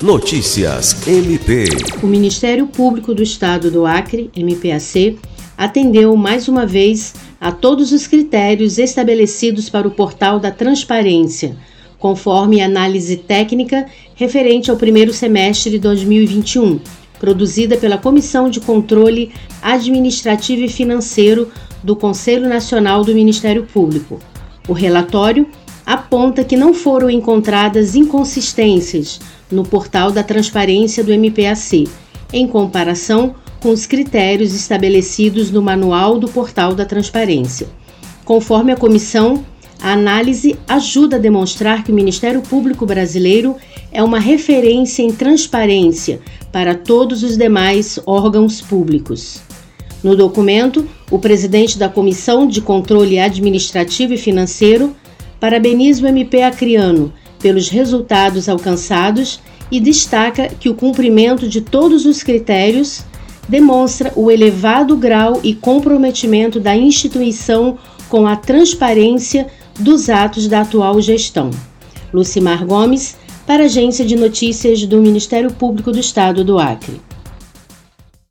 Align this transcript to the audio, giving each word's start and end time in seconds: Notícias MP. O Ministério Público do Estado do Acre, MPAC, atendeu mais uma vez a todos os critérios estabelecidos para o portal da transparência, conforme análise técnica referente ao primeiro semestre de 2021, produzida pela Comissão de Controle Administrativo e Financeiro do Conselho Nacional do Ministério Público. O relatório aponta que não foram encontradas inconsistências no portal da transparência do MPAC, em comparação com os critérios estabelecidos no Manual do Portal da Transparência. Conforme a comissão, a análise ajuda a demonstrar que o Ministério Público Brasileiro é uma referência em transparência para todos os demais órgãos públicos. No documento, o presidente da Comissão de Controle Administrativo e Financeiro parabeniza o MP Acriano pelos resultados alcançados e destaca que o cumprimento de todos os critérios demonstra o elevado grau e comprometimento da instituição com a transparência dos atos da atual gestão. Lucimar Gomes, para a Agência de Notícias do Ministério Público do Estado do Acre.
Notícias 0.00 1.08
MP. 1.08 1.64
O 2.00 2.06
Ministério 2.06 2.68
Público 2.68 3.12
do 3.12 3.20
Estado 3.20 3.68
do 3.68 3.84
Acre, 3.84 4.30
MPAC, 4.32 5.18
atendeu 5.56 6.14
mais 6.16 6.46
uma 6.46 6.64
vez 6.64 7.14
a 7.40 7.50
todos 7.50 7.90
os 7.90 8.06
critérios 8.06 8.78
estabelecidos 8.78 9.68
para 9.68 9.88
o 9.88 9.90
portal 9.90 10.38
da 10.38 10.52
transparência, 10.52 11.56
conforme 11.98 12.62
análise 12.62 13.16
técnica 13.16 13.86
referente 14.14 14.70
ao 14.70 14.76
primeiro 14.76 15.12
semestre 15.12 15.72
de 15.72 15.80
2021, 15.80 16.78
produzida 17.18 17.76
pela 17.76 17.98
Comissão 17.98 18.48
de 18.48 18.60
Controle 18.60 19.32
Administrativo 19.60 20.62
e 20.62 20.68
Financeiro 20.68 21.50
do 21.82 21.96
Conselho 21.96 22.48
Nacional 22.48 23.04
do 23.04 23.12
Ministério 23.12 23.64
Público. 23.64 24.20
O 24.68 24.72
relatório 24.72 25.48
aponta 25.88 26.44
que 26.44 26.54
não 26.54 26.74
foram 26.74 27.08
encontradas 27.08 27.94
inconsistências 27.94 29.18
no 29.50 29.62
portal 29.62 30.12
da 30.12 30.22
transparência 30.22 31.02
do 31.02 31.10
MPAC, 31.14 31.88
em 32.30 32.46
comparação 32.46 33.34
com 33.58 33.70
os 33.70 33.86
critérios 33.86 34.54
estabelecidos 34.54 35.50
no 35.50 35.62
Manual 35.62 36.18
do 36.18 36.28
Portal 36.28 36.74
da 36.74 36.84
Transparência. 36.84 37.68
Conforme 38.22 38.70
a 38.70 38.76
comissão, 38.76 39.42
a 39.80 39.92
análise 39.92 40.58
ajuda 40.68 41.16
a 41.16 41.18
demonstrar 41.18 41.82
que 41.82 41.90
o 41.90 41.94
Ministério 41.94 42.42
Público 42.42 42.84
Brasileiro 42.84 43.56
é 43.90 44.02
uma 44.02 44.20
referência 44.20 45.02
em 45.02 45.10
transparência 45.10 46.20
para 46.52 46.74
todos 46.74 47.22
os 47.22 47.38
demais 47.38 47.98
órgãos 48.04 48.60
públicos. 48.60 49.40
No 50.04 50.14
documento, 50.14 50.86
o 51.10 51.18
presidente 51.18 51.78
da 51.78 51.88
Comissão 51.88 52.46
de 52.46 52.60
Controle 52.60 53.18
Administrativo 53.18 54.12
e 54.12 54.18
Financeiro 54.18 54.94
parabeniza 55.40 56.04
o 56.04 56.06
MP 56.08 56.42
Acriano 56.42 57.12
pelos 57.40 57.68
resultados 57.68 58.48
alcançados 58.48 59.40
e 59.70 59.80
destaca 59.80 60.48
que 60.48 60.68
o 60.68 60.74
cumprimento 60.74 61.48
de 61.48 61.60
todos 61.60 62.06
os 62.06 62.22
critérios 62.22 63.04
demonstra 63.48 64.12
o 64.14 64.30
elevado 64.30 64.96
grau 64.96 65.40
e 65.42 65.54
comprometimento 65.54 66.60
da 66.60 66.76
instituição 66.76 67.78
com 68.08 68.26
a 68.26 68.36
transparência 68.36 69.46
dos 69.78 70.08
atos 70.08 70.48
da 70.48 70.62
atual 70.62 71.00
gestão. 71.00 71.50
Lucimar 72.12 72.64
Gomes, 72.66 73.16
para 73.46 73.62
a 73.62 73.66
Agência 73.66 74.04
de 74.04 74.16
Notícias 74.16 74.84
do 74.84 74.98
Ministério 74.98 75.52
Público 75.52 75.92
do 75.92 75.98
Estado 75.98 76.44
do 76.44 76.58
Acre. 76.58 77.00